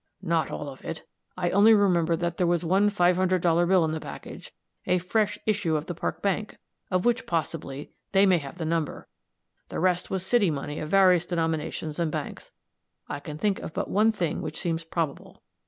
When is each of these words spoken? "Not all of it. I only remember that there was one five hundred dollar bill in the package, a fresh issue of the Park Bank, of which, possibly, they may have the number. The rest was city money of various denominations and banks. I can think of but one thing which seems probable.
"Not 0.23 0.49
all 0.49 0.67
of 0.67 0.83
it. 0.83 1.05
I 1.37 1.51
only 1.51 1.75
remember 1.75 2.15
that 2.15 2.37
there 2.37 2.47
was 2.47 2.65
one 2.65 2.89
five 2.89 3.17
hundred 3.17 3.43
dollar 3.43 3.67
bill 3.67 3.85
in 3.85 3.91
the 3.91 3.99
package, 3.99 4.51
a 4.87 4.97
fresh 4.97 5.37
issue 5.45 5.75
of 5.75 5.85
the 5.85 5.93
Park 5.93 6.23
Bank, 6.23 6.57
of 6.89 7.05
which, 7.05 7.27
possibly, 7.27 7.91
they 8.11 8.25
may 8.25 8.39
have 8.39 8.57
the 8.57 8.65
number. 8.65 9.07
The 9.69 9.79
rest 9.79 10.09
was 10.09 10.25
city 10.25 10.49
money 10.49 10.79
of 10.79 10.89
various 10.89 11.27
denominations 11.27 11.99
and 11.99 12.11
banks. 12.11 12.49
I 13.09 13.19
can 13.19 13.37
think 13.37 13.59
of 13.59 13.73
but 13.73 13.91
one 13.91 14.11
thing 14.11 14.41
which 14.41 14.57
seems 14.59 14.83
probable. 14.83 15.43